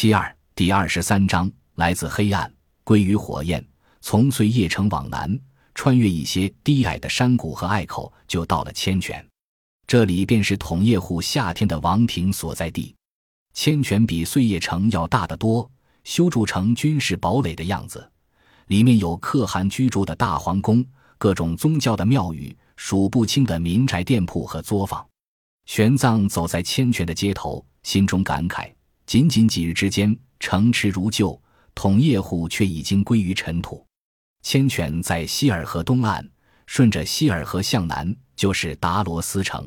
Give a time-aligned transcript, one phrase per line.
[0.00, 2.48] 其二第二十三章来自黑暗，
[2.84, 3.66] 归于火焰。
[4.00, 5.36] 从碎叶城往南，
[5.74, 9.26] 穿越一些低矮的山谷和隘口，就到了千泉。
[9.88, 12.94] 这里便是统叶户夏天的王庭所在地。
[13.54, 15.68] 千泉比碎叶城要大得多，
[16.04, 18.08] 修筑成军事堡垒的样子。
[18.68, 20.86] 里面有可汗居住的大皇宫，
[21.18, 25.04] 各种宗教的庙宇，数不清的民宅、店铺和作坊。
[25.66, 28.72] 玄奘走在千泉的街头，心中感慨：
[29.08, 31.40] 仅仅几日之间，城池如旧，
[31.74, 33.82] 统叶户却已经归于尘土。
[34.42, 36.28] 千泉在希尔河东岸，
[36.66, 39.66] 顺着希尔河向南就是达罗斯城。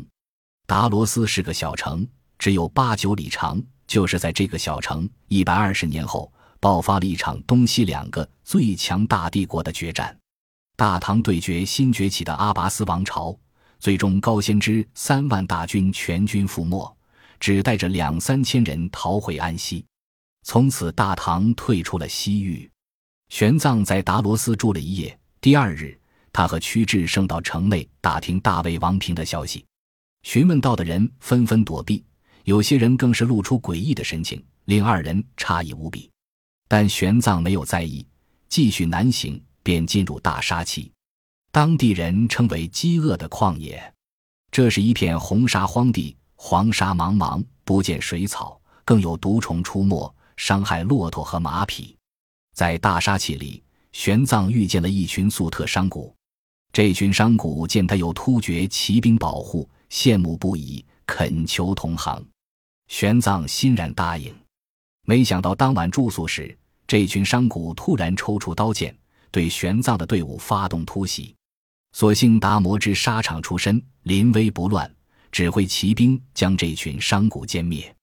[0.67, 3.59] 达罗斯是个小城，只有八九里长。
[3.87, 10.15] 就是在这个小城，一百二十年后，爆发了一场东西两个最强大帝国的决战。
[10.77, 13.35] 大唐对决新崛起的阿拔斯王朝，
[13.79, 16.95] 最终高仙芝三万大军全军覆没，
[17.41, 19.85] 只带着两三千人逃回安西。
[20.43, 22.69] 从此，大唐退出了西域。
[23.27, 25.19] 玄奘在达罗斯住了一夜。
[25.41, 25.99] 第二日，
[26.31, 29.65] 他和屈志胜到城内打听大魏王平的消息。
[30.23, 32.05] 询问到的人纷纷躲避，
[32.43, 36.09] 有些人更是露出诡异的神情，令二人诧异无比。
[36.67, 38.05] 但玄奘没有在意，
[38.49, 40.91] 继续南行，便进入大沙期，
[41.51, 43.93] 当地人称为“饥饿的旷野”。
[44.51, 51.95] 这是一片红沙荒地，黄沙茫茫，不见水草，更有毒虫出没，伤害骆驼和马匹。
[52.55, 53.61] 在大沙器里，
[53.91, 56.11] 玄奘遇见了一群粟特商贾。
[56.73, 62.25] 这群商贾见他有突厥骑兵保护，羡慕不已，恳求同行。
[62.87, 64.35] 玄奘欣然答应。
[65.05, 68.97] 没想到当晚住宿时，这群商贾突然抽出刀剑，
[69.29, 71.35] 对玄奘的队伍发动突袭。
[71.93, 74.91] 所幸达摩之沙场出身，临危不乱，
[75.31, 77.93] 指挥骑兵将这群商贾歼灭。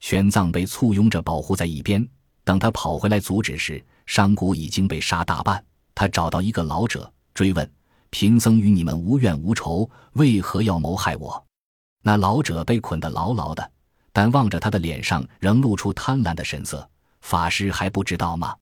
[0.00, 2.06] 玄奘被簇拥着保护在一边。
[2.44, 5.62] 等他跑回来阻止时，商贾已经被杀大半。
[5.94, 7.70] 他找到一个老者，追问
[8.08, 11.44] ：“贫僧与你们无怨无仇，为何要谋害我？”
[12.02, 13.70] 那老者被捆得牢牢的，
[14.12, 16.88] 但望着他的脸上仍露出贪婪的神色。
[17.20, 18.56] 法师还不知道吗？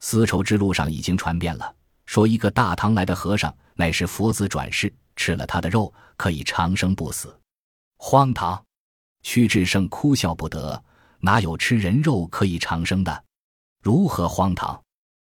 [0.00, 1.74] 丝绸之路上已经传遍了，
[2.04, 7.34] 说一个大唐来的和尚乃是佛子转世，吃了他的肉可以长生不死。
[8.04, 8.60] 荒唐！
[9.22, 10.82] 屈志胜哭笑不得。
[11.20, 13.24] 哪有吃人肉可以长生的？
[13.80, 14.82] 如何荒唐？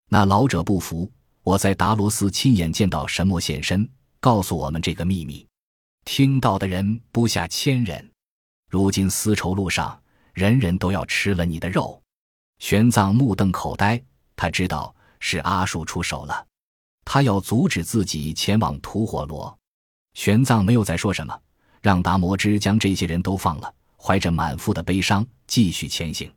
[0.08, 1.12] 那老者不服。
[1.42, 3.86] 我在达罗斯亲眼见到神魔现身，
[4.20, 5.46] 告诉我们这个秘密。
[6.06, 8.10] 听到的人不下千人。
[8.70, 12.02] 如今丝绸路上，人人都要吃了你的肉。
[12.58, 14.02] 玄奘目瞪口呆，
[14.34, 16.46] 他知道是阿术出手了，
[17.04, 19.58] 他要阻止自己前往吐火罗。
[20.14, 21.38] 玄奘没有再说什么，
[21.82, 23.74] 让达摩之将这些人都放了。
[23.98, 26.32] 怀着满腹的悲伤，继续前行。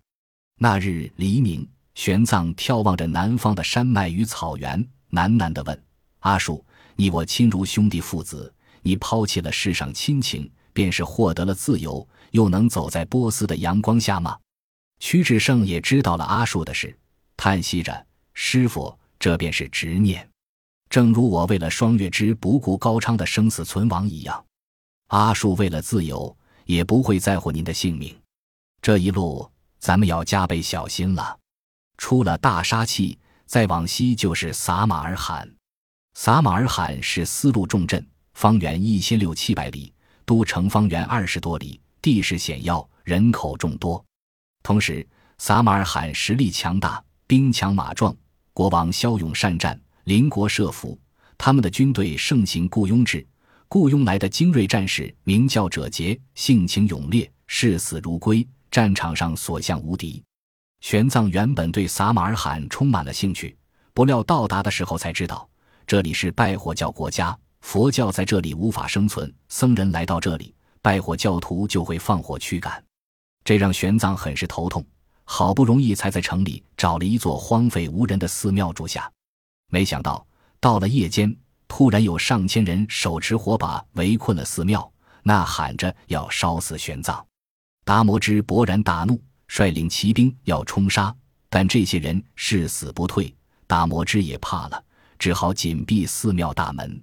[0.59, 5.83] 那日黎明，玄奘眺望着南方的山脉与草原，喃喃地问
[6.21, 6.63] ：“阿树，
[6.95, 14.37] 你我亲如兄弟父子，你抛弃了世上亲情，便是获得了自由，又能走在波斯的阳光下吗？”
[15.01, 16.95] 屈志胜也知道了阿树的事，
[17.35, 20.29] 叹息着：“师傅，这便是执念，
[20.87, 24.45] 正如我为了双月之不顾高昌的生死存亡一样，
[25.07, 26.35] 阿树为了自由。”
[26.65, 28.11] 也不会在乎您的性命，
[28.81, 31.37] 这一路咱们要加倍小心了。
[31.95, 33.15] 出了大沙气，
[33.45, 35.47] 再往西就是撒马尔罕。
[36.15, 39.93] 撒马尔罕是丝路重镇，方圆一千六七百里，
[40.25, 44.03] 都城方圆二十多里，地势险要，人口众多。
[44.63, 45.07] 同时，
[45.37, 48.17] 撒马尔罕实力强大，兵强马壮，
[48.53, 50.99] 国王骁勇善战，邻国设伏。
[51.37, 53.23] 他们的军队盛行雇佣制。
[53.67, 60.23] 雇佣来的精锐战士名叫者杰，性情勇烈，视死如归，战场上所向无敌。
[60.81, 63.57] 玄奘原本对撒马尔罕充满了兴趣，
[63.93, 65.49] 不料到达的时候才知道，
[65.87, 72.83] 这里是拜火教国家，佛教在这里无法生存，僧人来到这里，拜火教徒就会放火驱赶，
[73.43, 74.85] 这让玄奘很是头痛。
[75.27, 79.11] 好不容易才在城里找了一座荒废无人的寺庙住下，
[79.71, 80.23] 没想到
[80.59, 81.35] 到了夜间。
[81.67, 84.91] 突然有上千人手持火把围困了寺庙，
[85.23, 87.23] 呐喊着要烧死玄奘。
[87.83, 91.15] 达摩之勃然大怒，率领骑兵要冲杀，
[91.49, 93.33] 但这些人誓死不退。
[93.67, 94.83] 达摩之也怕了，
[95.17, 97.01] 只好紧闭寺庙大门。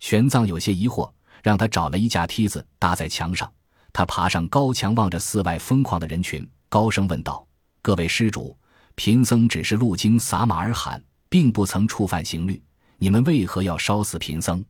[0.00, 1.10] 玄奘有些疑惑，
[1.42, 3.50] 让他找了一架梯子搭在墙上。
[3.92, 7.46] 他爬上高墙，望着寺外疯狂的人群，高声问道
[7.82, 8.56] ：“各位施主，
[8.94, 12.60] 贫僧只是路经撒马尔罕，并不曾触犯刑律。”
[13.02, 14.64] 你们为何要烧死贫僧？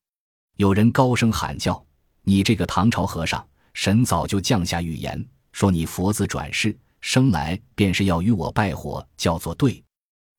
[0.56, 1.84] 有人高声喊叫
[2.24, 9.84] ：“你这个唐朝和尚，神早就降下预言，说你佛子转世，生来便是要与我拜火，叫做对。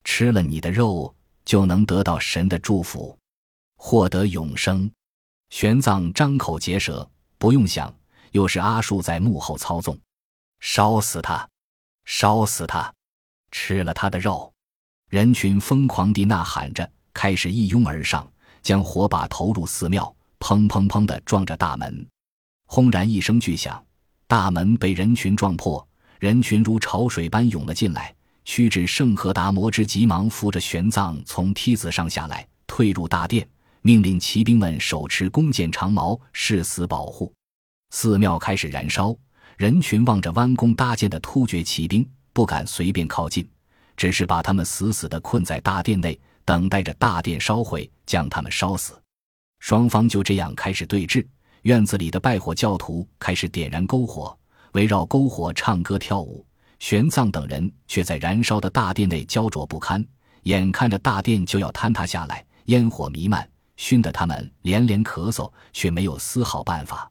[0.06, 3.16] 吃了你的肉，就能得到神的祝福，
[3.78, 4.90] 获得永生。
[5.52, 7.08] 玄奘张口结舌，
[7.38, 7.96] 不用想，
[8.32, 9.96] 又是阿树在幕后操纵，
[10.62, 11.48] 烧死他，
[12.06, 12.92] 烧死他，
[13.52, 14.52] 吃了他的肉。
[15.10, 18.28] 人群疯狂地呐喊着，开始一拥而上，
[18.62, 22.06] 将火把投入寺庙，砰砰砰地撞着大门。
[22.66, 23.84] 轰然一声巨响，
[24.28, 25.86] 大门被人群撞破，
[26.20, 28.14] 人群如潮水般涌了进来。
[28.46, 33.48] 屈指圣和达摩之急忙扶着玄奘从梯子上下来，退入大殿，
[33.82, 37.32] 命令骑兵们手持弓箭长矛，誓死保护。
[37.92, 39.16] 寺庙开始燃烧，
[39.56, 43.48] 人群望着弯弓搭箭的突厥骑兵，不敢随便靠近，
[43.96, 49.00] 只是把他们死死地困在大殿内，等待着大殿烧毁，将他们烧死。
[49.60, 51.26] 双方就这样开始对峙。
[51.62, 54.38] 院子里的拜火教徒开始点燃篝火，
[54.74, 56.46] 围绕篝火唱歌跳舞。
[56.80, 60.06] 玄奘等人却在燃烧的大殿内焦灼不堪，
[60.42, 67.10] 眼看着大殿就要坍塌下来，烟火弥漫，熏得他们连连咳嗽，却没有丝毫办法。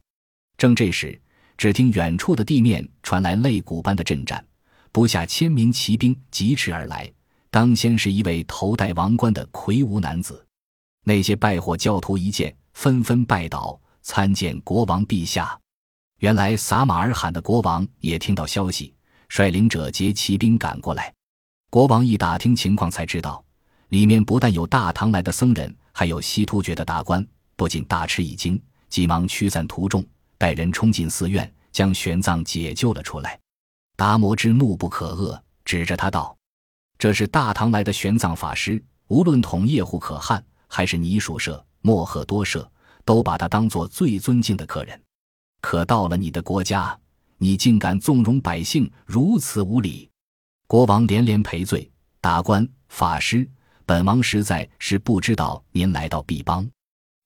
[0.58, 1.18] 正这时，
[1.56, 4.44] 只听远处的地面传来擂鼓般的震颤，
[4.92, 7.10] 不下千名骑兵疾驰而来。
[7.52, 10.42] 当先是一位头戴王冠的魁梧男子，
[11.04, 15.60] 那些拜火教徒一见，纷纷拜倒，参见国王陛下。
[16.20, 18.94] 原来撒马尔罕的国王也听到消息。
[19.28, 21.12] 率领者劫骑兵赶过来，
[21.68, 23.44] 国王一打听情况，才知道
[23.88, 28.58] 里面不但有大唐来的僧人，还有西突厥的大官，不禁大吃一惊，
[28.88, 30.02] 急忙驱散徒众，
[30.38, 33.38] 带人冲进寺院，将玄奘解救了出来。
[33.94, 36.34] 达摩之怒不可遏，指着他道
[37.02, 42.70] ：“这是大唐来的玄奘法师，无论统叶护可汗，还是尼蜀社、莫赫多社，
[43.04, 45.02] 都把他当做最尊敬的客人。
[45.60, 46.96] 可到了你的国家。”
[47.38, 50.08] 你竟敢纵容百姓，如此无礼！
[50.68, 51.90] 国王连连赔罪。
[52.20, 53.50] 大官法师，
[53.84, 56.64] 本王实在是不知道您来到毕邦。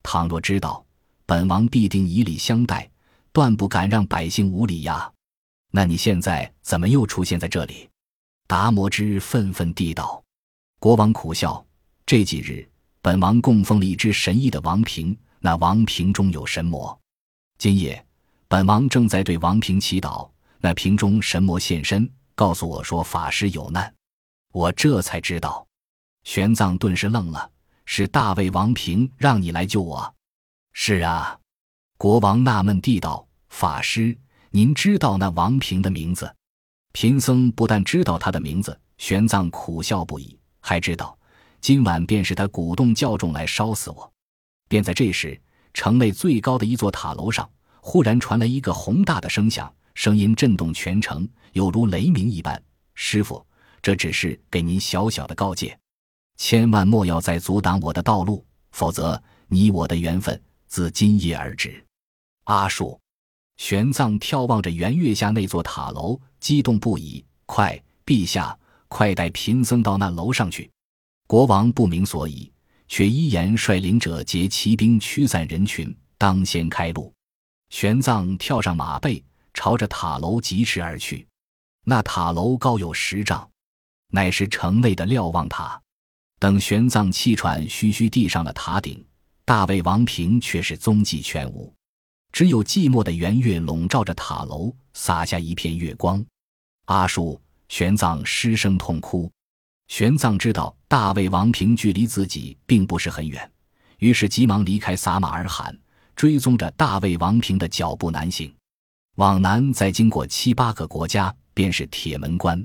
[0.02, 0.82] 倘若知道，
[1.26, 2.90] 本王必定以礼相待，
[3.30, 5.12] 断不敢让百姓无礼呀。
[5.70, 7.86] 那你现在怎么又出现在这里？
[8.46, 10.22] 达摩之愤愤地道。
[10.78, 11.64] 国王苦笑：
[12.04, 12.68] 这几日，
[13.02, 16.98] 本王供奉了一只神异的王瓶，那王瓶中有神魔。
[17.58, 18.02] 今夜。
[18.48, 23.92] 本王正在对王瓶祈祷，那瓶中神魔现身，告诉我说法师有难，
[24.52, 25.66] 我这才知道。
[26.22, 27.50] 玄奘顿时愣了
[27.86, 30.14] ：“是大魏王平让你来救我
[30.72, 31.36] ？”“是啊。”
[31.98, 34.16] 国王纳闷地道：“法师，
[34.50, 36.32] 您知道那王平的名字？”
[36.98, 41.14] 贫僧不但知道他的名字，玄奘苦笑不已，还知道
[41.60, 44.10] 今晚便是他鼓动教众来烧死我。
[44.66, 45.38] 便在这时，
[45.74, 47.46] 城内最高的一座塔楼上。
[47.82, 52.58] 忽然传来一个宏大的声响，声音震动全城，有如雷鸣一般。
[52.94, 53.46] 师傅，
[53.82, 55.78] 这只是给您小小的告诫，
[56.38, 61.84] 千万莫要再阻挡我的道路，否则你我的缘分自今夜而止。
[62.44, 62.98] 阿树，
[63.56, 67.24] 玄奘眺望着圆月下那座塔楼，激动不已。
[67.46, 68.56] 快，陛下，
[68.88, 70.70] 快带贫僧到那楼上去！
[71.26, 72.52] 国王不明所以，
[72.88, 77.12] 却依言率领者劫骑兵驱散人群，当先开路。
[77.70, 79.22] 玄奘跳上马背，
[79.54, 81.26] 朝着塔楼疾驰而去。
[81.84, 83.48] 那塔楼高有十丈，
[84.08, 85.80] 乃是城内的瞭望塔。
[86.38, 89.04] 等玄奘气喘吁吁地上了塔顶，
[89.44, 91.72] 大魏王平却是踪迹全无，
[92.36, 96.22] 只有寂寞的圆月笼罩着塔楼，洒下一片月光。
[96.84, 97.40] 阿叔，
[97.70, 99.32] 玄奘失声痛哭。
[99.88, 103.50] 玄奘知道大魏王平距离自己并不是很远，
[104.00, 105.74] 于是急忙离开撒马尔罕。
[106.14, 108.54] 追踪着大魏王平的脚步南行，
[109.14, 112.62] 往南再经过七八个国家，便是铁门关。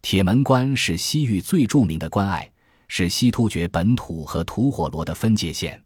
[0.00, 2.50] 铁门关是西域最著名的关隘，
[2.88, 5.78] 是西突厥本土和吐火罗的分界线。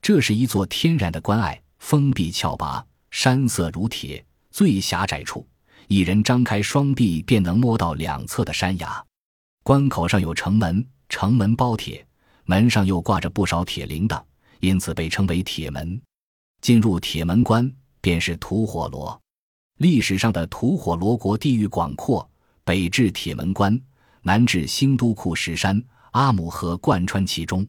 [0.00, 4.24] 这是一座天然的关隘，封闭峭拔，山色如铁。
[4.52, 5.46] 最狭窄处，
[5.88, 9.04] 一人张开双臂便能摸到两侧的山崖。
[9.64, 12.06] 关口上有城门，城门包铁，
[12.44, 14.22] 门上又挂着不少铁铃铛，
[14.60, 16.00] 因此被称为铁门。
[16.60, 17.70] 进入铁门关，
[18.00, 19.20] 便是吐火罗。
[19.78, 22.26] 历史上的吐火罗国地域广阔，
[22.62, 23.78] 北至铁门关，
[24.22, 27.66] 南至兴都库什山，阿姆河贯穿其中。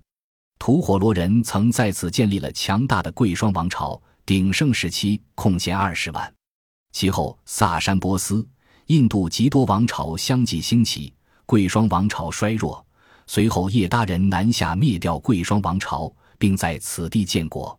[0.60, 6.34] 吐火罗人曾在此建立了强大的贵霜王朝，鼎盛时期空闲二十万。
[6.94, 8.48] 其后，萨珊波斯、
[8.86, 11.14] 印度极多王朝相继兴起，
[11.46, 12.86] 贵霜王朝衰弱。
[13.28, 17.78] 随后，叶达人南下灭掉贵霜王朝，并在此地建国。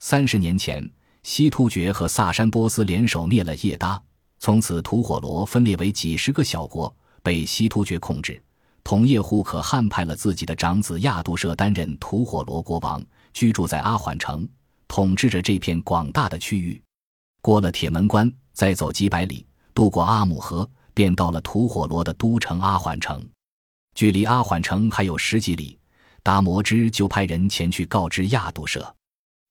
[0.00, 0.90] 三十年前，
[1.22, 4.02] 西突厥和萨珊波斯联手灭了叶达，
[4.40, 6.92] 从此，吐火罗分裂为几十个小国，
[7.22, 8.42] 被西突厥控制。
[8.86, 14.48] 同叶护可汗派了自己的长子亚杜舍担任吐火罗国王，居住在阿缓城，
[14.86, 16.80] 统治着这片广大的区域。
[17.42, 23.28] 过了铁门关，再走几百里，渡过阿姆河，便到了吐火罗的都城阿缓城。
[23.96, 25.76] 距离阿缓城还有十几里，
[26.22, 28.94] 达摩之就派人前去告知亚杜舍，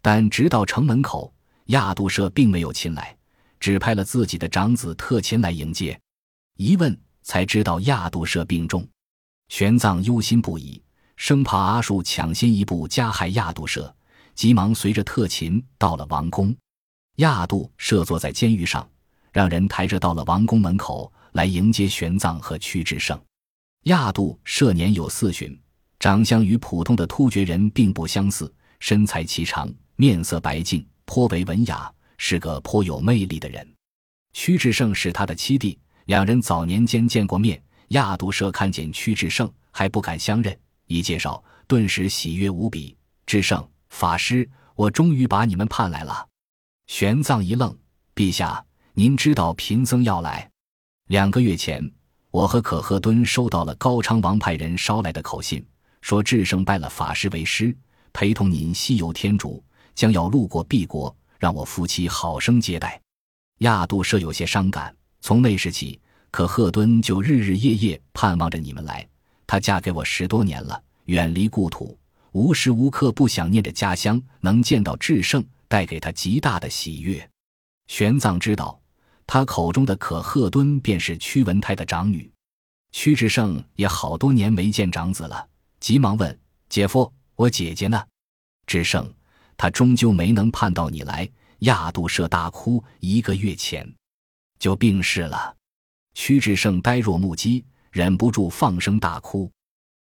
[0.02, 1.30] 但直到城门口，
[1.66, 3.14] 亚杜舍并没有亲来。
[3.60, 6.00] 只派了自己的长子特勤来迎接，
[6.56, 8.88] 一问才知道亚杜舍病重，
[9.48, 10.82] 玄奘忧心不已，
[11.16, 13.94] 生怕阿术抢先一步加害亚杜舍，
[14.34, 16.56] 急忙随着特勤到了王宫。
[17.18, 18.88] 亚杜舍坐在监狱上，
[19.32, 23.20] 让人抬着到了王宫门口来迎接玄奘和屈志胜。
[23.84, 25.58] 亚杜舍年有四旬，
[26.00, 31.92] 长相与普通的突厥人并不相似，身材颀长，面色白净，颇为文雅。
[32.18, 33.76] 是个颇有魅力的人，
[34.32, 37.62] 屈志胜是他的七弟，两人早年间见过面。
[37.90, 42.96] 亚杜舍看见屈志胜，还不敢相认，一介绍，顿时喜悦无比。
[43.26, 46.28] 志胜法师，我终于把你们盼来了。
[46.88, 47.76] 玄奘一愣
[48.16, 48.64] ：“陛下，
[48.94, 50.50] 您知道贫僧要来？
[51.08, 51.92] 两个月前，
[52.32, 55.66] 我和可贺敦收到了高昌王派人捎来的口信，
[56.02, 57.76] 说志胜拜了法师为师，
[58.14, 59.64] 陪同您西游天竺，
[59.94, 63.00] 将要路过敝国。”让我夫妻好生接待。
[63.60, 64.96] 亚杜舍有些伤感。
[65.20, 66.00] 从那时起，
[66.36, 69.08] 可贺敦就日日夜夜盼望着你们来。
[69.48, 71.98] 她嫁给我十多年了，远离故土，
[72.34, 74.22] 无时无刻不想念着家乡。
[74.42, 77.26] 能见到智胜，带给她极大的喜悦。
[77.88, 78.78] 玄奘知道，
[79.26, 82.30] 他口中的可贺敦便是屈文泰的长女。
[82.92, 85.48] 屈志胜也好多年没见长子了，
[85.80, 86.38] 急忙问
[86.68, 88.04] ：“姐夫，我姐姐呢？”
[88.68, 89.10] 志胜。
[89.56, 92.84] 他终究没能盼到你来，亚杜舍大哭。
[93.00, 93.90] 一个月前，
[94.60, 95.56] 就病逝了。
[96.16, 99.52] 屈志胜呆若木鸡，忍不住放声大哭。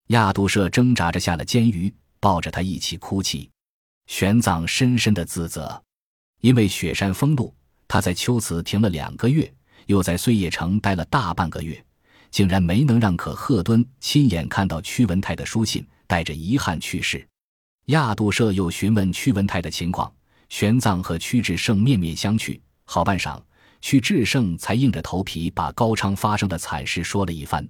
[0.09, 3.51] 亚杜舍挣扎着下了监狱，抱着他一起哭泣。
[4.07, 5.83] 玄奘深深的自责，
[6.41, 7.53] 因为雪山封路，
[7.89, 9.53] 他在秋瓷停了两个月，
[9.87, 11.85] 又在碎叶城待了大半个月，
[12.31, 17.27] 竟然没能让可贺敦亲眼看到屈文泰的书信，带着遗憾去世。
[17.87, 20.11] 亚杜舍又询问屈文泰的情况，
[20.49, 23.43] 玄奘和屈志胜面面相觑，好半晌，
[23.85, 27.69] 屈志胜才硬着头皮把高昌发生的惨事说了一番。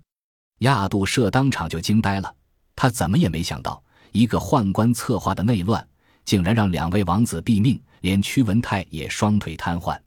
[0.60, 2.32] 亚杜舍当场就惊呆了，
[2.76, 5.84] 他怎么也没想到，一个宦官策划的内乱，
[6.24, 9.98] 竟然让两位王子毙命，连屈文泰也双腿瘫痪。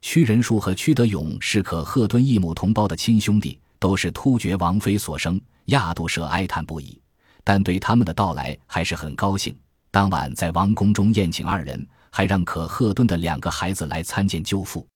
[0.00, 5.38] 屈仁术和屈德勇是可贺敦异母同胞的亲兄弟，都是突厥王妃所生。
[5.66, 6.98] 亚杜舍哀叹不已。
[7.44, 9.54] 但对他们的到来还是很高兴。
[9.90, 14.86] 当晚在王宫中宴请二人，还让可贺敦的两个孩子来参见舅父。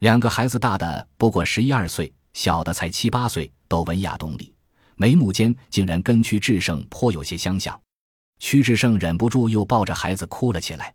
[0.00, 4.54] 两个孩子大的不过十一二岁，小的才七八岁，都文雅懂礼，
[4.94, 7.80] 眉目间竟然跟屈志胜颇有些相像。
[8.38, 10.94] 屈志胜忍不住又抱着孩子哭了起来。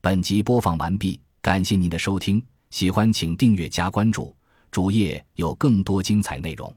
[0.00, 4.36] 本集播放完毕，感谢您的收听，喜欢请订阅加关注，
[4.72, 6.74] 主页有更多精彩内容。